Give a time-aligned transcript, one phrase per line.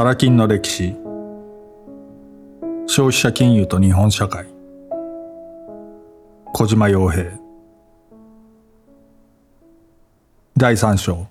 [0.00, 0.96] サラ金の歴史。
[2.86, 4.46] 消費者金融と日本社会。
[6.54, 7.38] 小島洋平。
[10.56, 11.26] 第3章。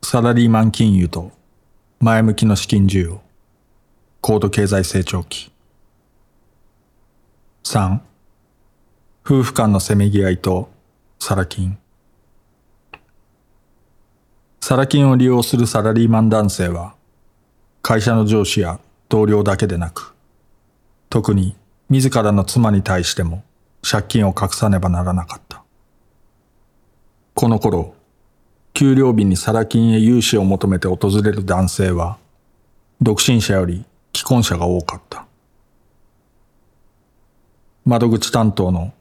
[0.00, 1.32] サラリーマン金融と
[1.98, 3.20] 前向きの資金需要。
[4.20, 5.50] 高度経済成長期。
[7.64, 7.98] 3
[9.24, 10.68] 夫婦間のせめぎ合いと
[11.18, 11.76] サラ金。
[14.60, 16.95] サラ金を利用するサラリーマン男性は
[17.88, 20.16] 会社の上司や同僚だけでなく
[21.08, 21.54] 特に
[21.88, 23.44] 自らの妻に対しても
[23.88, 25.62] 借金を隠さねばならなかった。
[27.34, 27.94] この頃
[28.74, 32.18] 給料日にサラ金へ融資を求めて訪れる男性は
[33.00, 35.24] 独身者より既婚者が多かった。
[37.84, 38.92] 窓口担当の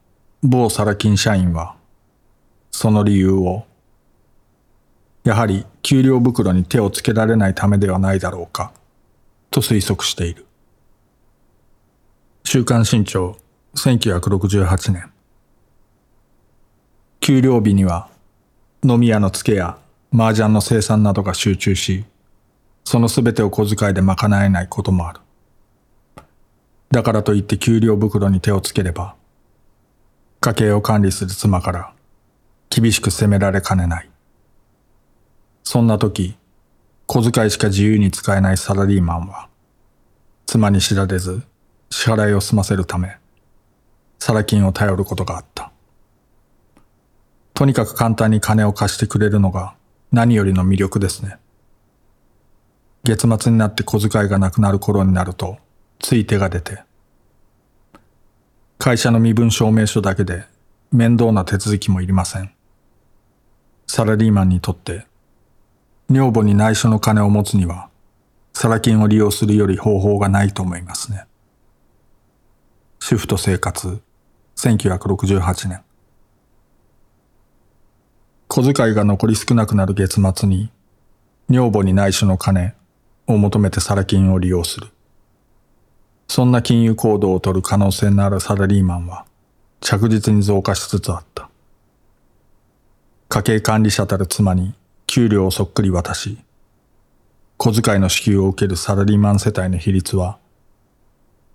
[0.44, 1.76] 某サラ金社員は、
[2.70, 3.66] その理由を、
[5.26, 8.72] やはり給料袋に手をつけられないためではないだろうか、
[9.50, 10.46] と推測している。
[12.44, 13.36] 週刊新潮
[13.74, 15.12] 1968年。
[17.22, 18.08] 給料日には
[18.84, 19.80] 飲み屋の付けや
[20.14, 22.06] 麻雀の生産などが集中し、
[22.84, 25.22] そのすべてを小遣いで賄えないこともある。
[26.92, 29.16] だからといって給料袋に手をつければ、
[30.40, 31.94] 家計を管理する妻から
[32.70, 34.10] 厳しく責められかねない。
[35.66, 36.38] そんな時、
[37.08, 39.50] 小遣いしか自由に使えないサラリーマンは、
[40.46, 41.42] 妻に知られず
[41.90, 43.18] 支払いを済ませるため、
[44.20, 45.72] サラ金を頼ることがあった。
[47.56, 49.76] とにかく簡単に金を貸してくれるのが
[50.12, 51.38] 何よりの魅力ですね。
[53.04, 55.58] 月末になって小遣いがなくなる頃になると、
[56.00, 56.84] つい手が出て、
[58.78, 60.46] 会社の身分証明書だけで
[60.92, 62.54] 面倒な手続きもいりません。
[63.88, 65.08] サラリーマンにとって、
[66.10, 67.90] 女房に内緒の金を持つには、
[68.54, 71.26] サラ金を利用するより方法がないと思いますね。
[73.00, 74.02] 主婦と生活、
[74.56, 75.82] 1968年。
[78.48, 80.72] 小遣いが残り少なくなる月末に、
[81.50, 82.76] 女房に内緒の金
[83.28, 84.88] を求めてサラ金を利用する。
[86.28, 89.26] そんな金融行動を取る可能性のあるサラリーマンは
[89.80, 91.50] 着実に増加しつつあった。
[93.30, 94.74] 家計管理者たる妻に
[95.16, 96.38] 給料をそっくり渡し、
[97.56, 100.40] 小遣いの支給を受けるサラリーマン世帯の比率は、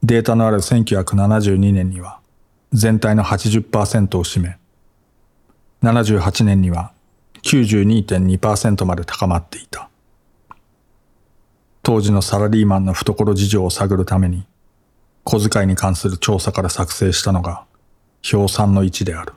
[0.02, 2.20] データのある1972年には
[2.72, 4.56] 全体の80%を占め、
[5.82, 6.92] 78年には
[7.42, 9.90] 92.2%まで高まっていた。
[11.82, 14.46] 当時のサラリーマンの懐事情を探るために、
[15.24, 17.66] 小遣いに関する調査から作成したのが
[18.32, 19.34] 表3の1である。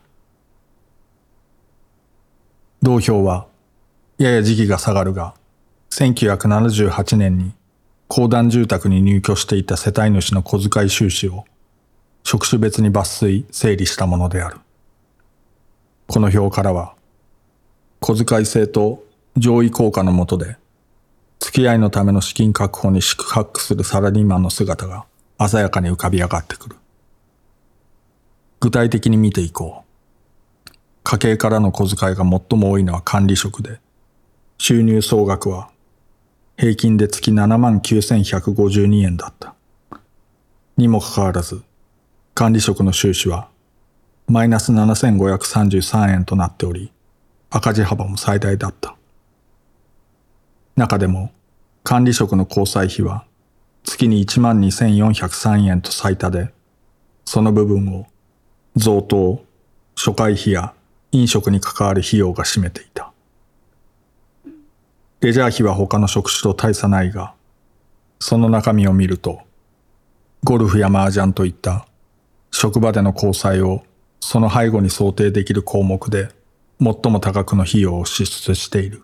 [2.81, 3.47] 同表は
[4.17, 5.33] やや時期が下がるが
[5.91, 7.53] 1978年に
[8.07, 11.45] 公団住宅に入居していた世帯主の小遣い収支を
[12.23, 14.57] 職種別に抜粋整理したものである。
[16.07, 16.93] この表からは
[17.99, 19.03] 小遣い制と
[19.35, 20.57] 上位効果のもとで
[21.39, 25.05] 付き合いのための資金確保に四苦八苦するサラリーマンの姿が
[25.39, 26.75] 鮮やかに浮かび上がってくる。
[28.59, 30.71] 具体的に見ていこう。
[31.03, 33.79] 家計からの小遣いが最も多いのは管理職で、
[34.65, 35.71] 収入総額は
[36.55, 39.55] 平均で月7万9152円だった。
[40.77, 41.61] にもかかわらず、
[42.33, 43.49] 管理職の収支は
[44.25, 46.93] マイナス7533円となっており、
[47.49, 48.95] 赤字幅も最大だった。
[50.77, 51.33] 中でも
[51.83, 53.25] 管理職の交際費は
[53.83, 56.53] 月に12,403円と最多で、
[57.25, 58.07] その部分を
[58.77, 59.43] 贈答、
[59.97, 60.73] 初回費や
[61.11, 63.12] 飲食に関わる費用が占めていた。
[65.23, 67.33] レジャー費は他の職種と大差ないが、
[68.19, 69.39] その中身を見ると、
[70.43, 71.87] ゴルフや麻雀といった
[72.51, 73.83] 職場での交際を
[74.19, 76.27] その背後に想定できる項目で
[76.81, 79.03] 最も多額の費用を支出している。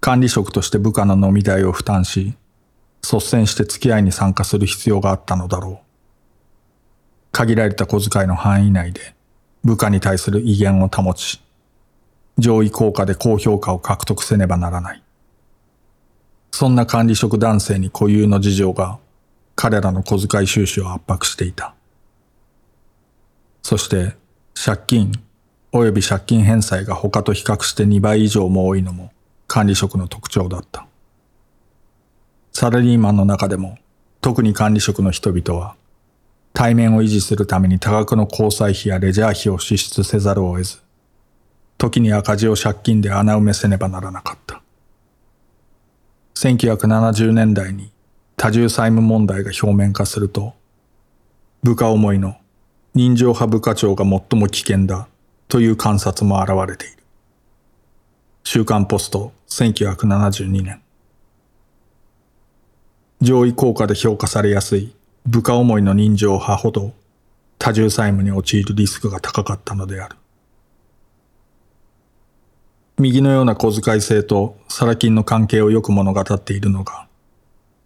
[0.00, 2.34] 管理職として部下の飲み代を負担し、
[3.02, 5.86] 率先して付き合いに参加する必要があったのだろう。
[7.30, 9.14] 限られた小遣いの範囲内で
[9.64, 11.42] 部下に対する威厳を保ち、
[12.38, 15.02] 上位効果で高評価を獲得せねばならない。
[16.50, 18.98] そんな管理職男性に固有の事情が
[19.56, 21.74] 彼らの小遣い収支を圧迫していた。
[23.62, 24.14] そして
[24.54, 25.12] 借金
[25.72, 29.12] 及び借金返済が他と比較して2倍以上も多いのも
[29.46, 30.86] 管理職の特徴だった。
[32.52, 33.78] サラリーマンの中でも
[34.20, 35.74] 特に管理職の人々は
[36.52, 40.83] 対面を維持するために多額の交際費やレジャー費を支出せざるを得ず、
[41.84, 44.62] 時に赤字を借金で穴埋めせねばならなかった。
[46.34, 47.92] 1970年代に
[48.36, 50.54] 多重債務問題が表面化すると、
[51.62, 52.36] 部下思いの
[52.94, 55.08] 人情派部課長が最も危険だ
[55.48, 56.96] という観察も現れている。
[58.44, 60.80] 週刊ポスト1972年。
[63.20, 64.94] 上位効果で評価されやすい
[65.26, 66.92] 部下思いの人情派ほど
[67.58, 70.16] 多重債務に陥るリスクが高かったのである。
[72.96, 77.08] 右のような小遣い制とサラ金の関係をよく物語っているのが、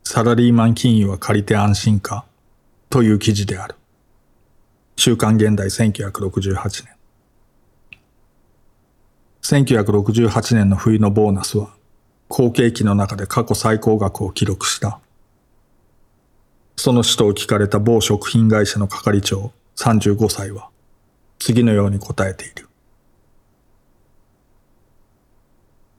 [0.04, 2.26] サラリーマン金融は借りて安心か
[2.90, 3.74] という記事である。
[4.96, 6.98] 週刊現代1968年。
[9.42, 11.70] 1968年の冬のボーナスは、
[12.28, 15.00] 後継期の中で過去最高額を記録した。
[16.76, 20.68] その使途を聞かれた某食品会社の係長35歳は、
[21.38, 22.67] 次のように答えている。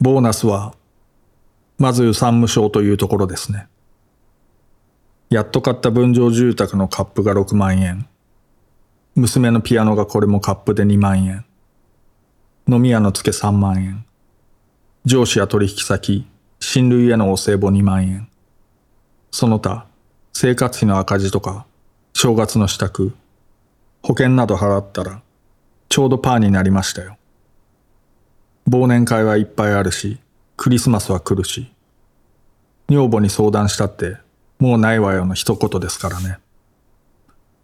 [0.01, 0.74] ボーナスは、
[1.78, 3.68] まず産務省というところですね。
[5.30, 8.07] やっと買った分譲住宅のカップが6万円。
[9.16, 11.44] 娘のピアノがこれもカップで2万円。
[12.66, 14.06] 飲み屋の付け3万円。
[15.04, 16.25] 上司や取引先、
[16.62, 18.30] 親類へのお歳暮2万円。
[19.31, 19.86] その他、
[20.31, 21.66] 生活費の赤字とか、
[22.13, 23.12] 正月の支度、
[24.01, 25.22] 保険など払ったら、
[25.90, 27.19] ちょうどパーになりましたよ。
[28.69, 30.19] 忘年会はいっぱいあるし、
[30.56, 31.71] クリスマスは来るし、
[32.88, 34.18] 女房に相談したって、
[34.60, 36.38] もうないわよの一言ですからね。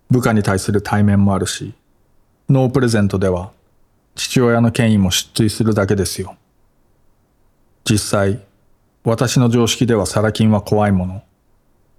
[0.10, 1.75] 部下に対する対面もあるし、
[2.50, 3.52] ノープレゼントでは、
[4.16, 6.36] 父親の権威も失墜するだけですよ。
[7.88, 8.40] 実際、
[9.04, 11.22] 私の常識ではサラ金は怖いもの、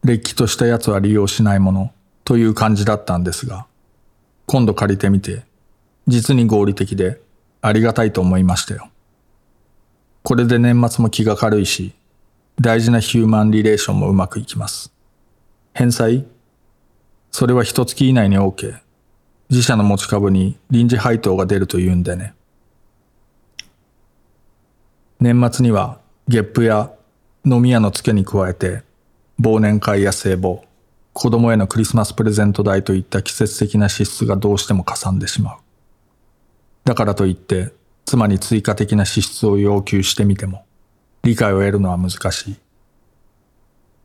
[0.03, 1.93] れっきとした奴は利用しないもの、
[2.25, 3.67] という感じだったんですが、
[4.47, 5.45] 今度借りてみて、
[6.09, 7.21] 実に合理的で
[7.63, 8.89] ありがたいと思いましたよ。
[10.29, 11.93] これで年末も気が軽いし、
[12.61, 14.93] 大事なヒューマンリレーションもうまくいきます。
[15.73, 16.27] 返済？
[17.31, 18.77] それは一月以内に OK。
[19.51, 22.35] 自社の持ち株に臨時配当が出るというんでね。
[25.21, 26.91] 年末にはゲップや
[27.45, 28.83] 飲み屋の付けに加えて
[29.41, 30.63] 忘年会や聖母、
[31.13, 35.59] 子供へのクリスマスプレゼント代といった季節的な支出がどうしてもかさんでしまう。
[36.85, 37.73] だからといって
[38.07, 40.65] 妻に追加的な支出を要求してみても、
[41.25, 42.57] 理解を得るのは難しい。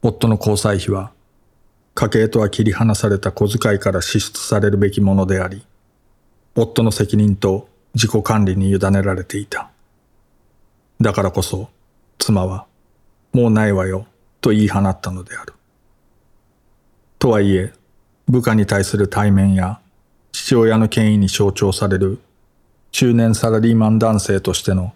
[0.02, 1.12] 夫の交際費は、
[1.94, 5.64] 家計とは切り離された小遣いから支出されるべきものであり、
[6.56, 9.70] 夫の責任と自己管理に委ねられていた。
[11.00, 11.70] だからこそ、
[12.18, 12.66] 妻は、
[13.34, 14.08] もうないわよ、
[14.42, 15.54] と言い放ったのである。
[17.20, 17.72] とはいえ、
[18.28, 19.80] 部下に対する対面や
[20.32, 22.20] 父親の権威に象徴される
[22.92, 24.94] 中年サラリーマン男性としての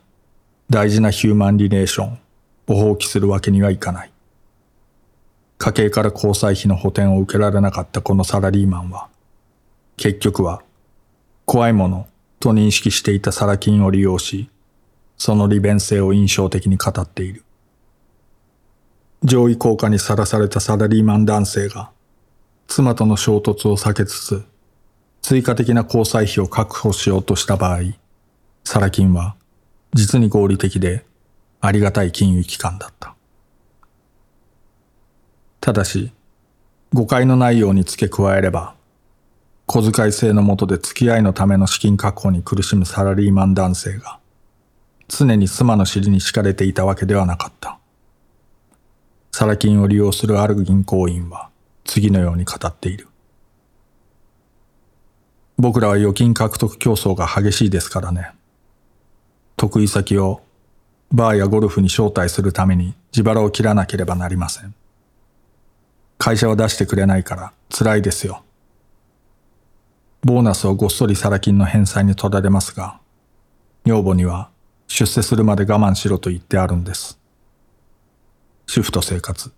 [0.70, 2.20] 大事なヒューマンリレーション
[2.68, 4.12] を放棄するわけにはいかない。
[5.58, 9.08] 家計から交際費の補填を受けられなかったこのサラリーマンは、
[9.96, 10.62] 結局は
[11.46, 12.08] 怖いもの
[12.40, 14.50] と認識していたサラ金を利用し、
[15.18, 17.44] その利便性を印象的に語っている。
[19.24, 21.92] 上位効果にさらされたサラリーマン男性が、
[22.68, 24.46] 妻との衝突を避けつつ、
[25.27, 27.79] 追加的な交際費を確保しようとした場合、
[28.63, 29.36] サラ金は
[29.91, 31.03] 実に合理的で
[31.62, 33.15] ありがたい金融機関だった。
[35.62, 36.12] ただし、
[36.94, 38.75] 誤解のないように付け加えれば、
[39.65, 44.20] 小遣い制の下で付き合いのための資金確保に苦しむサラリーマン男性が、
[45.08, 47.79] 常に妻の尻に敷かれていたわけではなかった。
[49.32, 51.50] サラ金を利用するある銀行員は
[51.84, 53.08] 次のように語っている。
[55.58, 58.32] 僕らは預金獲得競争が激しいですからね。
[59.56, 60.42] 得意先を
[61.12, 64.74] バーやゴルフに招待するために自腹を切らなければなりません。
[66.18, 68.44] 会社は出してくれないから辛いですよ。
[70.24, 73.00] ボーナスをごっそりサラ金の返済に取られますが、
[73.86, 74.50] 女房には
[74.88, 77.20] 出世するまで我慢しろと言ってあるんです。
[78.68, 79.52] 主婦と生活。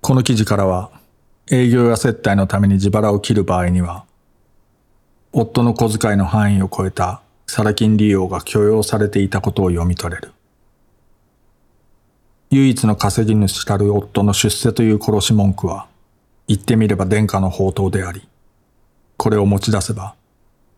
[0.00, 0.90] この記事からは
[1.50, 4.06] 営業や接待のために自腹を切る場合には、
[5.32, 10.32] 夫の小遣いの範囲を超えたサラ金利用が許容されていたことを読み取れる。
[12.50, 15.86] 唯一の稼ぎ主たる夫の出世という殺し文句は、
[16.48, 18.26] 言ってみれば殿下の宝刀であり、
[19.18, 20.14] これを持ち出せば、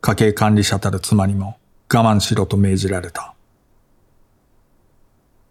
[0.00, 1.58] 家計管理者たる妻にも
[1.92, 3.35] 我慢しろと命じられた。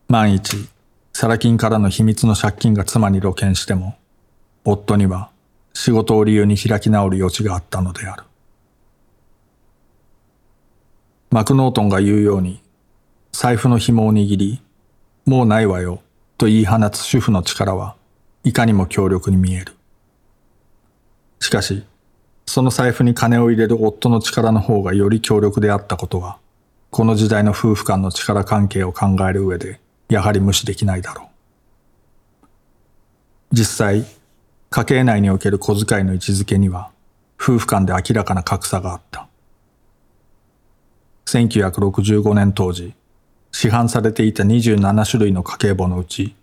[0.10, 0.67] 万一、
[1.13, 3.95] サラ金からの秘密の借金が妻に露見しても、
[4.65, 5.29] 夫には
[5.74, 8.24] 仕事を理由に開き直る余地があったのである。
[11.29, 12.62] マクノートンが言うように、
[13.31, 14.62] 財布の紐を握り、
[15.25, 16.01] もうないわよ、
[16.38, 17.95] と言い放つ主婦の力は
[18.43, 19.74] いかにも強力に見える。
[21.39, 21.84] しかし、
[22.45, 26.39] その財布に金を入れる夫の力の方がより強力であったことは、
[26.89, 31.25] この時代の夫婦間の力関係を考える上で、やはり無視できないだろう。
[33.51, 34.05] 実際、
[34.75, 36.91] 家計内における小遣いの位置づけには、
[37.41, 39.29] 夫婦間で明らかな格差があった。
[41.27, 42.94] 1965年当時、
[43.53, 46.36] 市販されていた27種類の家計簿のうち、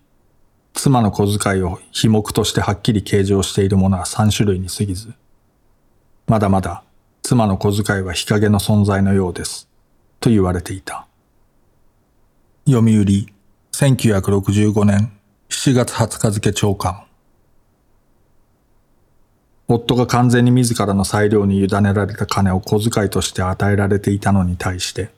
[0.73, 5.12] 妻の小遣いを非目としてはっきり計上しているものは3種類に過ぎず、
[6.27, 6.85] まだまだ
[7.23, 9.69] 妻の小遣いは日陰の存在のようです、
[10.21, 11.07] と言われていた。
[12.67, 13.27] 読売、
[13.73, 15.12] 1965年
[15.51, 17.05] 7月20日付長官。
[19.75, 25.11] 夫が完全に自らの裁量に委ねられた金を小遣いとして与えられていたのに対して、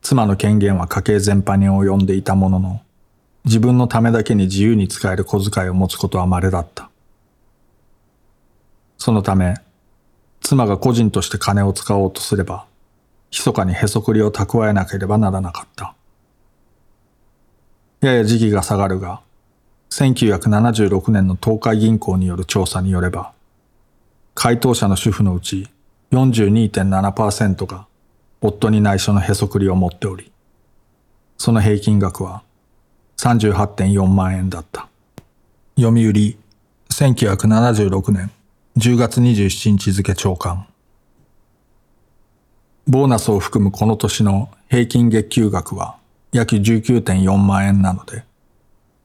[0.00, 2.82] 妻の権限は家計全般に及んでいたものの、
[3.44, 6.88] 自分のためだけに自由に使える小遣いを持つことは稀だった。
[8.96, 9.56] そのため、
[10.40, 12.66] 妻が個人として金を使おうとすれば、
[13.30, 15.94] 密かにへそくりを蓄えなければならなかった。
[18.00, 19.20] やや時期が下がるが、
[19.90, 23.33] 1976年の東海銀行による調査によれば、
[24.34, 25.68] 回答者の主婦のうち
[26.12, 27.86] 42.7%が
[28.40, 30.30] 夫に内緒のへそくりを持っており、
[31.38, 32.42] その平均額は
[33.16, 34.88] 38.4万円だった。
[35.76, 36.36] 読売、
[36.90, 38.30] 1976年
[38.76, 40.66] 10月27日付長官。
[42.86, 45.96] ボーナスを含むこの年の平均月給額は
[46.32, 48.24] 約19.4万円なので、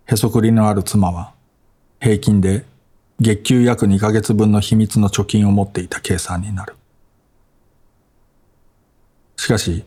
[0.05, 1.33] へそくりのある妻は
[2.01, 2.65] 平均で
[3.21, 6.75] 月給約2ヶ月分の秘密の貯金を持っていた計算になる。
[9.35, 9.83] しかし、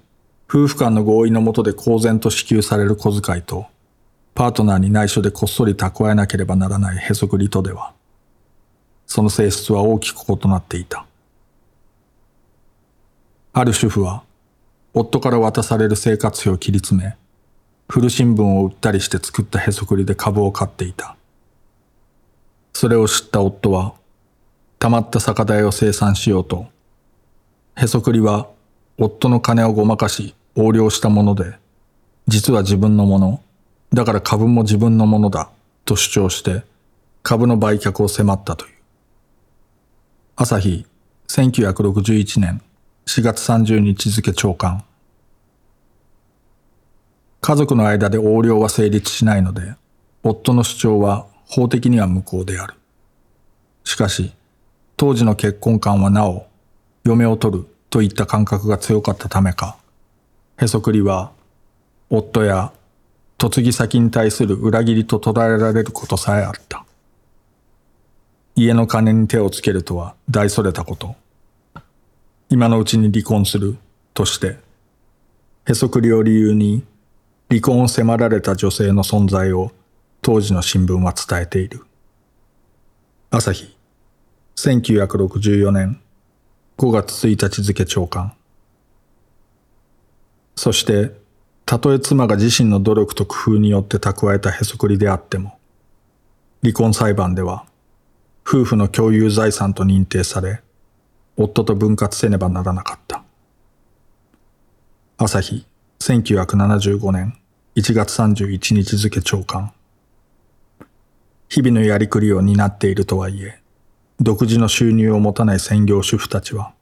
[0.49, 3.67] 夫婦間の合意のもとで公然と支給される小遣いと、
[4.35, 7.95] パートナーに内緒でこっそり蓄えなければならないへそくりとでは、
[9.07, 11.07] その性質は大きく異なっていた。
[13.55, 14.25] ある主婦は、
[14.93, 17.17] 夫から渡される生活費を切り詰め、
[17.89, 21.17] 古新聞を売ったりして作ったへそくりで株を買っていた。
[22.73, 23.95] それを知った夫は、
[24.79, 26.67] 溜まった酒代を生産しようと、
[27.77, 28.49] へそくりは
[28.99, 31.57] 夫の金をごまかし横領したもので、
[32.27, 33.43] 実は自分のもの、
[33.93, 35.51] だから株も自分のものだ、
[35.85, 36.63] と主張して
[37.23, 38.73] 株の売却を迫ったという。
[40.37, 40.87] 朝日、
[41.29, 42.63] 1961年
[43.07, 44.85] 4月30日付長官。
[47.41, 49.75] 家族の間で横領は成立しないので、
[50.23, 52.75] 夫の主張は法的には無効である。
[53.85, 54.33] しかし、
[54.97, 56.47] 当時の結婚観はなお、
[57.05, 59.77] 嫁を取るといった感覚が強かったためか、
[60.57, 61.31] へそくりは、
[62.09, 62.73] 夫や
[63.39, 66.87] 嫁ぎ先に対する裏切りと捉えられることさえあった。
[68.55, 71.17] 家の金に手をつけるとは大それたこと。
[72.49, 73.77] 今のうちに離婚する
[74.15, 74.57] として、
[75.67, 76.83] へそくりを理由に
[77.51, 79.71] 離婚を迫られた女性の存在を
[80.25, 81.85] 当時の新聞は伝えている。
[83.33, 83.77] 朝日、
[84.55, 86.01] 1964年
[86.79, 88.33] 5月1日付長官。
[90.55, 91.11] そして、
[91.67, 95.59] たとえ妻が自身の努力と工夫によって蓄えたへそくりであっても、
[96.63, 97.67] 離婚裁判では、
[98.47, 100.63] 夫婦の共有財産と認定され、
[101.37, 103.25] 夫と分割せねばならなかった。
[105.17, 105.67] 朝日、
[105.99, 107.37] 1975年
[107.75, 109.73] 1月31日付長官。
[111.53, 113.61] 日々のやりくりを担っているとはいえ、
[114.19, 116.73] 独自の収入を持たない専業主婦たちは、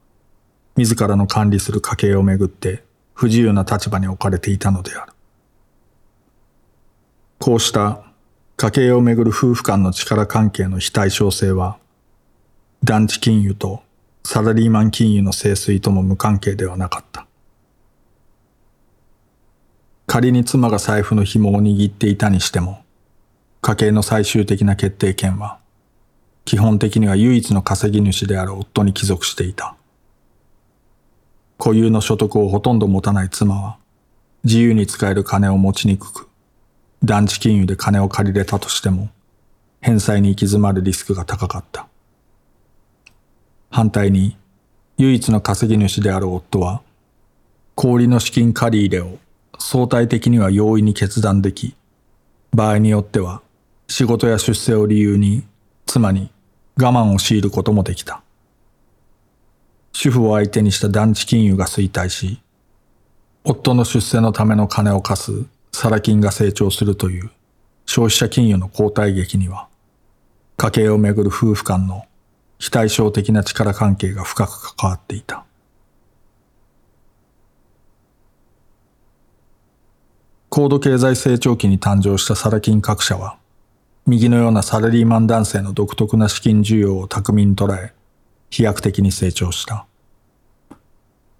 [0.77, 5.13] 自らの管理する家計をめぐって不自由な立場に置かれていたのである。
[7.41, 8.05] こうした
[8.57, 11.77] 家計をめぐる夫婦間の力関係の非対称性は、
[12.85, 13.83] 団地金融と
[14.23, 17.27] サラリーマン金融の清水とも無関係ではなかった。
[20.07, 22.85] 仮に妻が財布の紐を握っていたにしても、
[23.63, 25.59] 家計の最終的な決定権は、
[26.47, 29.77] 基本的には唯一の稼ぎ主である夫に帰属していた。
[31.59, 33.77] 固有の所得をほとんど持たない妻は、
[34.45, 36.29] 自由に使える金を持ちにくく、
[37.05, 39.11] 団地金融で金を借りれたとしても、
[39.83, 41.87] 返済に行き詰まるリスクが高かった。
[43.71, 44.39] 反対に、
[44.97, 46.81] 唯一の稼ぎ主である夫は、
[47.75, 49.19] 氷の資金借り入れを
[49.59, 51.75] 相対的には容易に決断でき、
[52.53, 53.43] 場合によっては
[53.91, 55.43] 仕事や出世を理由に
[55.85, 56.31] 妻に
[56.81, 58.23] 我慢を強いることもできた。
[59.91, 62.41] 主婦を相手にした団地金融が衰退し、
[63.43, 67.33] 夫の出世のための金を貸すサラ金が成長するという
[67.85, 69.67] 消費者金融の交代劇には、
[70.57, 72.05] 家計をめぐる夫婦間の
[72.61, 75.45] 非対称的な力関係が深く関わっていた。
[80.49, 83.41] 高度経済成長期に誕生したサラ金各社は、
[84.07, 87.93] 右のようなサラリーマン男性の独特な資金需要を巧みに捉え、
[88.49, 89.87] 飛躍的に成長した。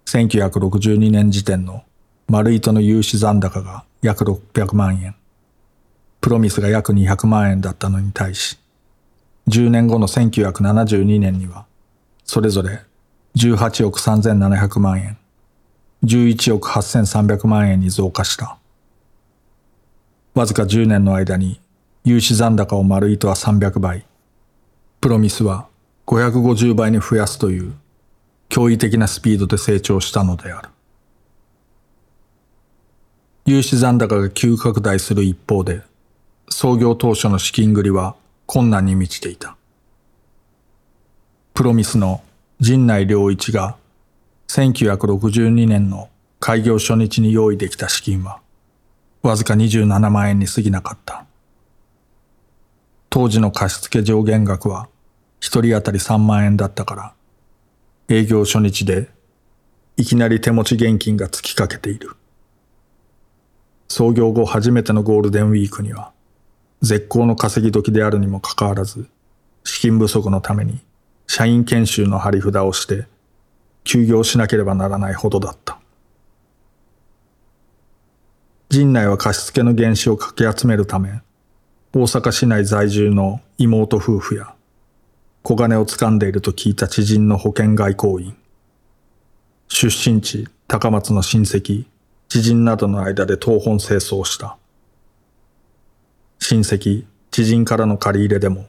[0.05, 1.83] 1962年時点の
[2.27, 5.15] 丸糸の融資残高が約600万円、
[6.21, 8.57] プロミスが約200万円だったのに対し、
[9.47, 11.65] 10年後の1972年には、
[12.23, 12.81] それぞれ
[13.35, 15.17] 18億3700万円、
[16.03, 18.57] 11億8300万円に増加した。
[20.33, 21.59] わずか10年の間に
[22.03, 24.05] 融資残高を丸糸は300倍、
[25.01, 25.67] プロミスは
[26.07, 27.75] 550倍に増やすという
[28.49, 30.69] 驚異的なスピードで成長したのである。
[33.45, 35.83] 融資残高が急拡大する一方で、
[36.49, 38.15] 創業当初の資金繰りは
[38.47, 39.55] 困難に満ちていた。
[41.53, 42.23] プロミスの
[42.59, 43.75] 陣内良一が
[44.47, 48.39] 1962年の開業初日に用意できた資金は
[49.21, 51.25] わずか27万円に過ぎなかった。
[53.13, 54.87] 当時の貸付上限額は
[55.41, 57.13] 一人当たり3万円だったから、
[58.07, 59.09] 営業初日で
[59.97, 62.11] いきなり手持ち現金が突きかけている。
[63.89, 66.13] 創業後初めてのゴールデンウィークには、
[66.81, 69.09] 絶好の稼ぎ時であるにもかかわらず、
[69.65, 70.79] 資金不足のために
[71.27, 73.07] 社員研修の張り札をして
[73.83, 75.81] 休業しなければならないほどだった。
[78.69, 81.21] 陣内は貸付の原資をかき集めるため、
[81.93, 84.53] 大阪市内在住の妹夫婦や、
[85.43, 88.37] 小金を掴んでいると聞いた知人の保険外交員、
[89.67, 91.83] 出身地高松の親戚、
[92.29, 94.55] 知人などの間で東本清掃した。
[96.39, 98.67] 親戚、知人からの借り入れでも、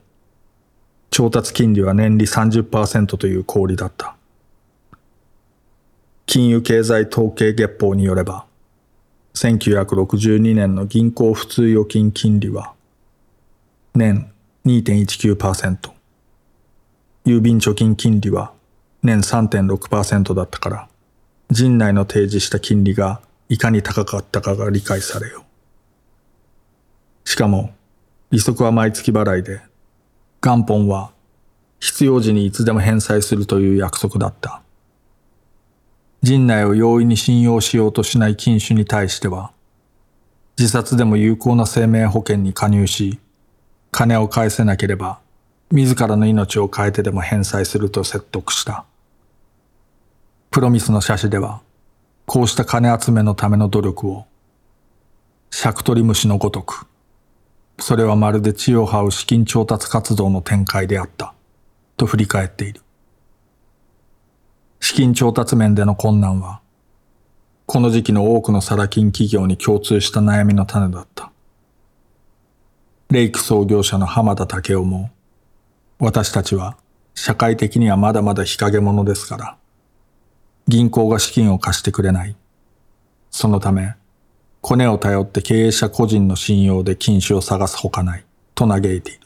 [1.11, 4.17] 調達金利は年利30%という氷だった。
[6.27, 8.47] 金融経済統計月報によれば、
[9.35, 12.75] 1962年の銀行普通預金金利は
[13.95, 14.33] 年
[14.65, 15.91] 2.19%
[17.27, 18.53] 郵便貯金金利は
[19.03, 20.89] 年3.6%だったから
[21.51, 25.45] 陣内の提示した金利がいかに高かったかが理解されよ。
[27.25, 27.75] しかも
[28.31, 29.61] 利息は毎月払いで
[30.41, 31.13] 元本は
[31.79, 34.63] 必要時にいつでも返済するという約束だった。
[36.23, 39.51] 陣内を容易に信用しようとしない禁酒に対しては、
[40.57, 43.19] 自殺でも有効な生命保険に加入し、
[43.95, 45.21] 金を返せなければ、
[45.71, 48.87] 自らの命を変えてでも返済すると説得した。
[50.51, 51.61] プロミスの写真では、
[52.25, 54.25] こうした金集めのための努力を、
[55.51, 56.87] シャクトリムシのごとく、
[57.79, 61.35] それはまるで地を這う資金調達活動の展開であった、
[61.99, 62.81] と振り返っている。
[64.81, 66.63] 資金調達面での困難は、
[67.67, 71.12] この時期の多くのサラ金企業に共通した悩みの種だった。
[73.13, 75.11] レイク創業者の浜田武雄も、
[75.99, 76.79] 私たちは
[77.15, 79.57] 社会的にはまだまだ日陰者ですから、
[80.67, 82.35] 銀行が資金を貸してくれない。
[83.31, 83.97] そのため、
[84.63, 89.21] コネを頼って経営者個人の信用で禁止を探すほかない、と嘆いている。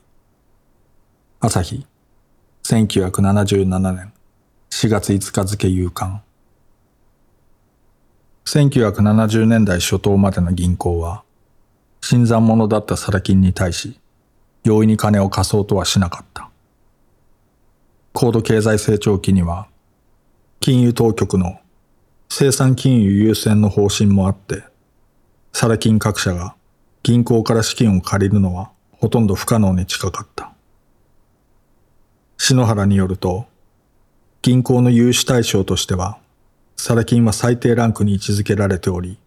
[1.38, 1.87] 朝日、
[2.64, 4.12] 1977年
[4.70, 6.22] 4月5日付夕刊
[8.46, 11.22] 1970年代初頭までの銀行は
[12.09, 13.99] 新参者だったサラ金に対し
[14.62, 16.51] 容易に金を貸そうとはしなかった。
[18.12, 19.66] 高度経済成長期には
[20.61, 21.59] 金融当局の
[22.29, 24.62] 生産金融優先の方針もあって
[25.53, 26.55] サラ金各社が
[27.03, 30.53] 銀行から資金を借りるのはほとんど不可能に近かった。
[32.38, 33.47] 篠原によると
[34.42, 36.19] 銀行の融資対象としては、
[36.77, 39.19] サラ金は最低ランクに位置づけられており、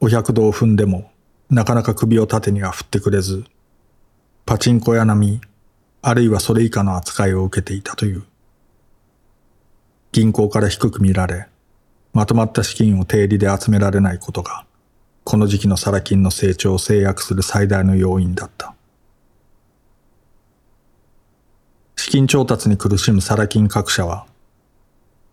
[0.00, 1.10] お百度を踏んでも
[1.54, 3.44] なかなか首を縦には振ってくれず、
[4.44, 5.40] パチンコ屋並み、
[6.02, 8.24] あるいはそれ以下の扱いを受けていたという。
[10.10, 11.46] 銀行から低く見られ、
[12.12, 14.66] まとまった資金を定理で集められないことが、
[15.22, 18.74] この時期のサラ金の成長を制約する最大の要因だった。
[21.94, 24.26] 資金調達に苦しむサラ金各社は、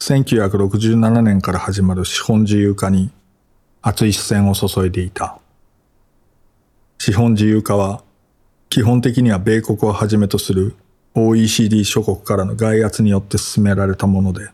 [0.01, 3.09] 1967年から始まる資本自由化に
[3.81, 5.40] 熱い視線を注いでいた。
[7.03, 8.03] 資本自由化は、
[8.69, 10.75] 基本的には米国をはじめとする
[11.15, 14.51] OECD 諸国からの外圧によって進められたもので、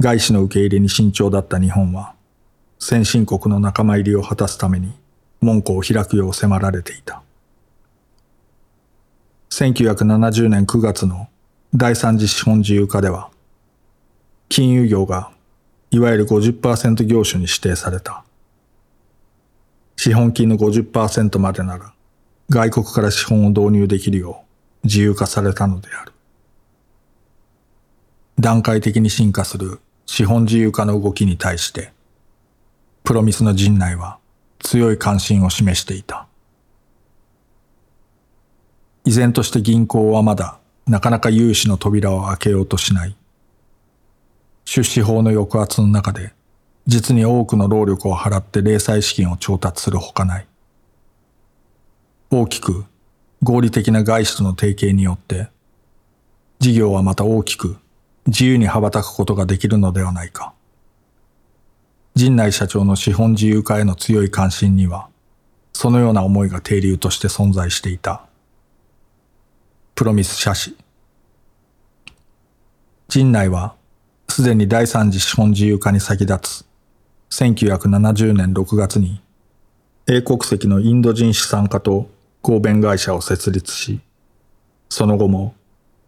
[0.00, 2.16] 外資の受け入れに慎重だった日本は、
[2.80, 4.98] 先進国の仲間入りを果たすために
[5.40, 7.22] 門戸を開くよう迫られていた。
[9.50, 11.28] 1970年9月の
[11.72, 13.30] 第三次資本自由化では、
[14.48, 15.30] 金融業が
[15.92, 18.24] いわゆる50%業種に指定された。
[20.02, 21.94] 資本金の50%までなら
[22.50, 24.42] 外国から資本を導入できるよ
[24.82, 26.12] う自由化されたのである。
[28.36, 31.92] 段階的に進化する資本自由化の動きに対して、
[33.04, 34.18] プロミスの陣内は
[34.58, 36.26] 強い関心を示していた。
[39.04, 43.16] 依然として銀行はまだなかなか融資の扉を開けようとしない。
[44.64, 46.32] 出資法の抑圧の中で
[46.86, 50.46] 実に多くの労力を払って零細資金を調達するほかない。
[52.30, 52.84] 大きく
[53.42, 55.48] 合理的な外資との提携によって
[56.58, 57.76] 事業はまた大きく
[58.26, 60.54] 自由に羽ばたくことができるのではないか。
[62.14, 65.08] 陣内社長の資本自由化への強い関心には、
[65.72, 68.26] そのような思いが定流として存在していた。
[69.94, 70.76] プロミス社氏。
[73.08, 73.74] 陣内は、
[74.28, 76.64] すでに第三次資本自由化に先立つ、
[77.32, 79.22] 1970年6月に、
[80.06, 82.10] 英国籍のインド人資産家と
[82.42, 84.00] 合弁会社を設立し、
[84.90, 85.54] その後も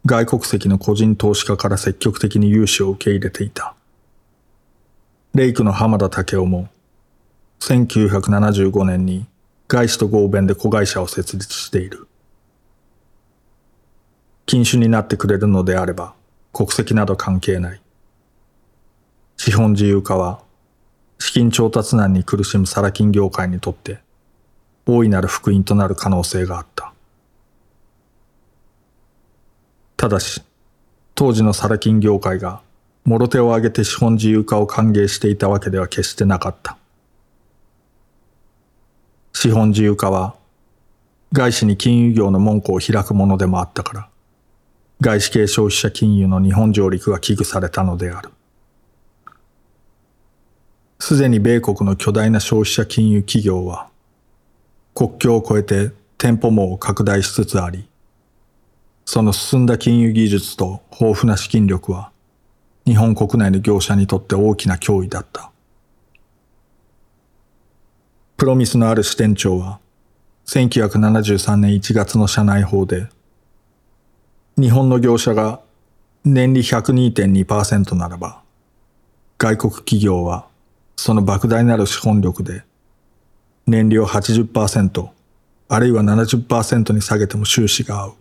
[0.05, 3.75] 外国籍の個人投資家から積極的に融資を受け入れていた。
[5.33, 6.69] レイクの浜田武雄も、
[7.61, 9.27] 1975年に
[9.67, 12.07] 外資と合弁で子会社を設立している。
[14.45, 16.13] 禁酒になってくれるのであれば、
[16.53, 17.81] 国籍など関係ない。
[19.39, 20.44] 資本自由化は、
[21.19, 23.99] 資金調達難に苦しむサラ金業界にとって、
[24.87, 26.93] 大いなる福音となる可能性があった。
[29.97, 30.43] ただし、
[31.15, 32.61] 当時のサラ金業界が、
[33.05, 36.77] もろ手を挙げて資本自由化を歓迎していたわけでは決してなかった。
[39.33, 40.35] 資本自由化は、
[41.33, 44.09] 外資に金融業の門戸を開くものでもあったから、
[45.01, 48.31] 外資系消費者金融の日本上陸が危惧されたのである。
[51.07, 53.91] すでに米国の巨大な消費者金融企業は、
[54.95, 57.87] 国境を越えて店舗網を拡大しつつあり、
[59.05, 62.11] その進んだ金融技術と豊富な資金力は、
[62.87, 65.51] 日本国内の業者にとって大きな脅威だった。
[68.39, 69.81] プロミスのある支店長は、
[70.47, 73.09] 1973年1月の社内法で、
[74.57, 75.61] 日本の業者が
[76.25, 78.41] 年利102.2%ならば、
[79.37, 80.47] 外国企業は
[80.97, 82.65] その莫大なる資本力で、
[83.67, 85.09] 年利を80%、
[85.69, 88.13] あるいは70%に下げても収支が合う。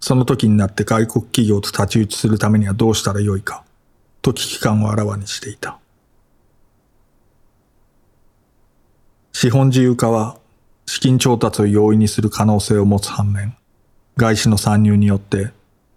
[0.00, 3.64] その時になって外国企業と立ち打ちするためにはどうしたらよいか、
[4.22, 5.78] と危機感をあらわにしていた。
[9.32, 10.38] 資本自由化は
[10.86, 13.56] 資金調達を容易にする可能性を持つ反面、
[14.16, 15.50] 外資の参入によって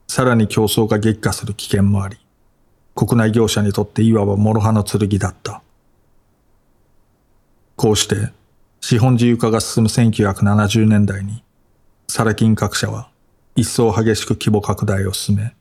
[0.08, 2.18] さらに競争が激化する危険もあり、
[3.00, 5.62] 国内業者にとっていわば諸刃の剣だった。
[7.78, 8.34] こうして
[8.82, 11.42] 資本自由化が進む1970年代に、
[12.10, 13.10] サラ金各社は
[13.56, 15.56] 一層激しく規模拡大を進め、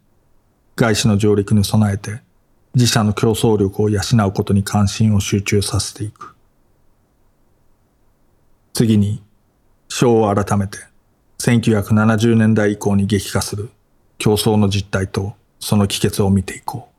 [0.74, 2.22] 外資の上陸に備えて
[2.74, 6.34] 自社の競争力を養うことに関心を集中させていく。
[8.72, 9.22] 次に、
[9.88, 10.78] 章を改めて、
[11.38, 13.70] 1970年代以降に激化する
[14.18, 16.97] 競争の実態とその帰結を見ていこう。